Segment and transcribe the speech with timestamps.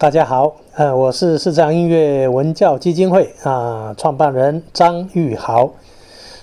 [0.00, 5.72] 大家好，呃，我是市长音乐文教基金会啊创办人张玉豪。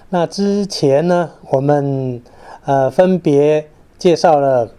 [0.10, 2.22] 那之前呢，我们
[2.66, 3.66] 呃分别
[3.98, 4.70] 介绍了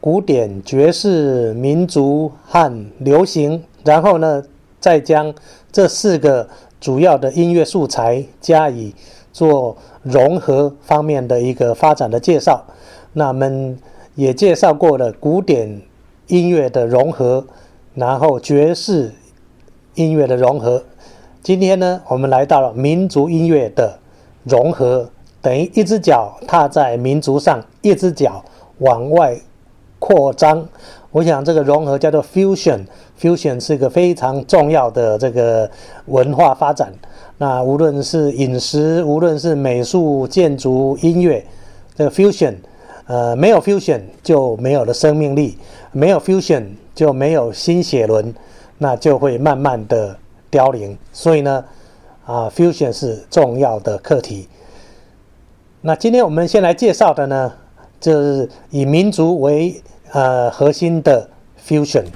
[0.00, 4.40] 古典、爵士、民族和流行，然后呢，
[4.78, 5.34] 再将
[5.72, 6.48] 这四个
[6.80, 8.94] 主要的音乐素材加以
[9.32, 12.64] 做融合方面的一个发展的介绍。
[13.14, 13.76] 那我们
[14.14, 15.82] 也介绍过了古典
[16.28, 17.44] 音乐的融合。
[17.96, 19.10] 然后爵士
[19.94, 20.84] 音乐的融合，
[21.42, 23.98] 今天呢，我们来到了民族音乐的
[24.44, 25.08] 融合，
[25.40, 28.44] 等于一只脚踏在民族上，一只脚
[28.80, 29.34] 往外
[29.98, 30.68] 扩张。
[31.10, 35.70] 我想这个融合叫做 fusion，fusion 是一个非常重要的这个
[36.04, 36.92] 文化发展。
[37.38, 41.42] 那无论是饮食，无论是美术、建筑、音乐，
[41.96, 42.56] 这个 fusion，
[43.06, 45.58] 呃，没有 fusion 就没有了生命力，
[45.92, 46.66] 没有 fusion。
[46.96, 48.34] 就没有新血轮，
[48.78, 50.16] 那就会慢慢的
[50.50, 50.96] 凋零。
[51.12, 51.62] 所以呢，
[52.24, 54.48] 啊，fusion 是重要的课题。
[55.82, 57.52] 那今天我们先来介绍的呢，
[58.00, 59.78] 就是以民族为
[60.12, 61.28] 呃核心的
[61.68, 62.06] fusion。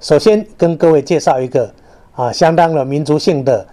[0.00, 1.72] 首先跟各位介绍一个
[2.16, 3.64] 啊，相当的民族性的，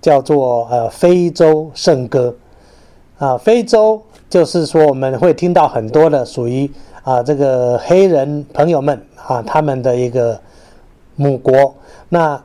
[0.00, 2.34] 叫做呃非洲圣歌。
[3.18, 4.02] 啊，非洲
[4.34, 6.68] 就是说我们会听到很多的属于。
[7.04, 10.40] 啊，这个黑人朋友们啊，他们的一个
[11.16, 11.74] 母国。
[12.08, 12.42] 那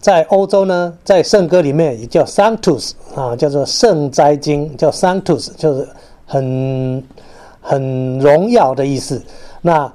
[0.00, 5.86] 在欧洲呢，在圣歌里面也叫 Sanctus 啊，叫做圣哉经，叫 Sanctus，就是
[6.24, 7.04] 很
[7.60, 9.22] 很荣耀的意思。
[9.60, 9.92] 那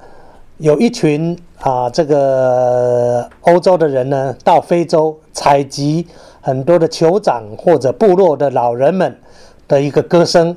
[0.58, 6.06] 有一群啊，这个欧洲的人呢，到非洲采集
[6.40, 9.12] 很多的酋长或者部落的老人们
[9.66, 10.56] 的一个歌声，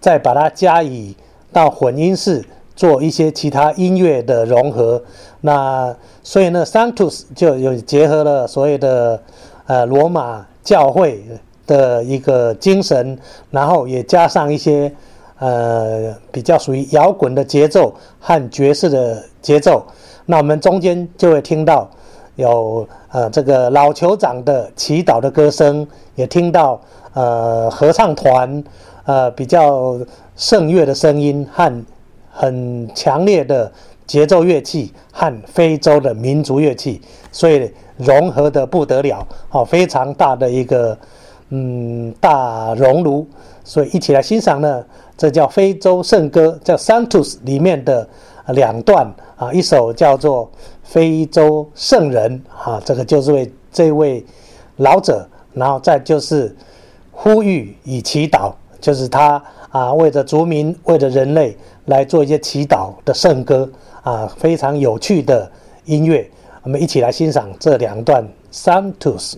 [0.00, 1.14] 再把它加以。
[1.52, 2.44] 到混音室
[2.76, 5.02] 做一些其他音乐的融合，
[5.40, 5.92] 那
[6.22, 9.20] 所以呢，Sanctus 就有结合了所谓的
[9.66, 11.24] 呃罗马教会
[11.66, 13.18] 的一个精神，
[13.50, 14.94] 然后也加上一些
[15.40, 19.84] 呃比较属于摇滚的节奏和爵士的节奏。
[20.26, 21.90] 那我们中间就会听到
[22.36, 26.80] 有呃这个老酋长的祈祷的歌声，也听到
[27.14, 28.62] 呃合唱团。
[29.04, 29.98] 呃，比较
[30.36, 31.84] 圣乐的声音和
[32.30, 33.70] 很强烈的
[34.06, 37.00] 节奏乐器和非洲的民族乐器，
[37.32, 40.96] 所以融合的不得了，好，非常大的一个
[41.48, 43.26] 嗯大熔炉，
[43.64, 44.84] 所以一起来欣赏呢，
[45.16, 48.08] 这叫非洲圣歌，叫《Santus》里面的
[48.48, 50.46] 两段啊，一首叫做
[50.82, 54.24] 《非洲圣人》啊，这个就是为这位
[54.76, 56.54] 老者，然后再就是
[57.10, 58.52] 呼吁与祈祷。
[58.80, 63.68] 就是他啊，为着族民，为着人类来做一些祈祷的圣歌
[64.02, 65.50] 啊，非常有趣的
[65.84, 66.28] 音乐，
[66.62, 69.32] 我们一起来欣赏这两段《Santus》。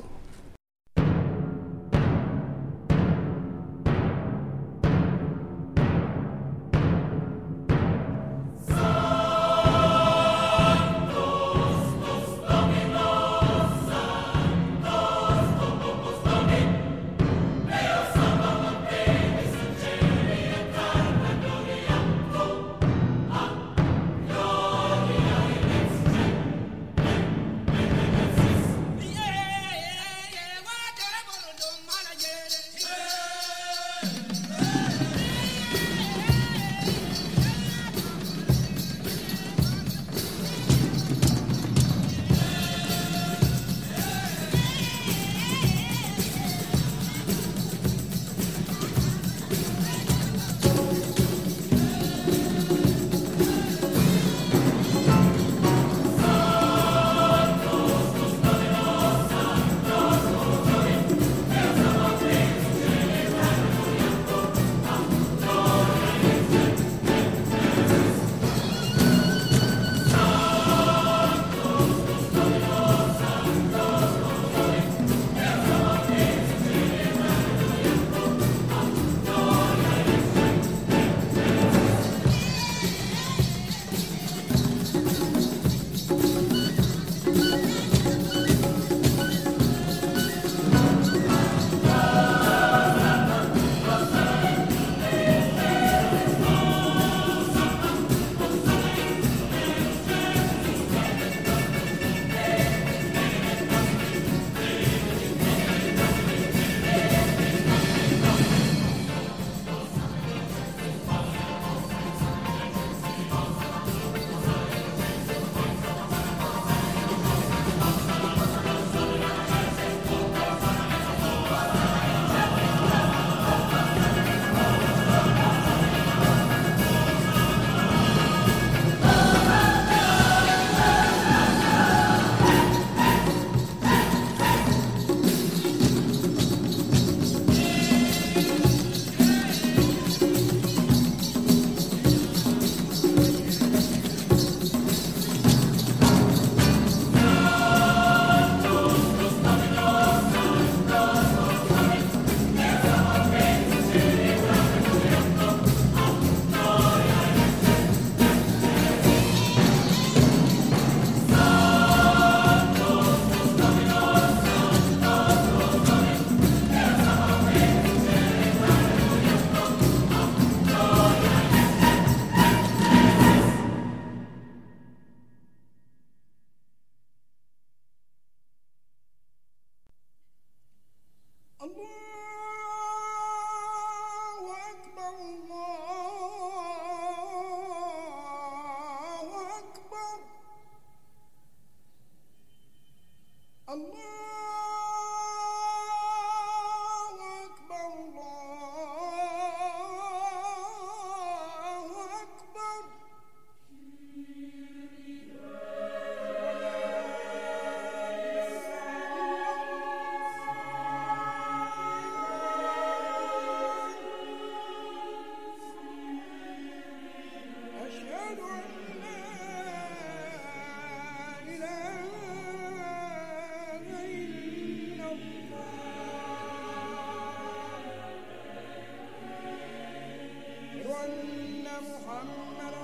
[231.04, 232.81] أن محمدا